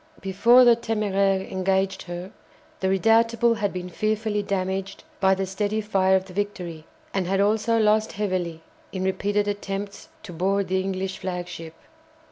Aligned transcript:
Before 0.21 0.65
the 0.65 0.75
"Téméraire" 0.75 1.51
engaged 1.51 2.01
her, 2.09 2.31
the 2.79 2.87
"Redoutable" 2.89 3.57
had 3.57 3.71
been 3.71 3.87
fearfully 3.87 4.41
damaged 4.41 5.03
by 5.19 5.35
the 5.35 5.45
steady 5.45 5.79
fire 5.79 6.15
of 6.15 6.25
the 6.25 6.33
"Victory," 6.33 6.85
and 7.13 7.27
had 7.27 7.39
also 7.39 7.77
lost 7.77 8.13
heavily 8.13 8.63
in 8.91 9.03
repeated 9.03 9.47
attempts 9.47 10.09
to 10.23 10.33
board 10.33 10.69
the 10.69 10.81
English 10.81 11.19
flagship. 11.19 11.75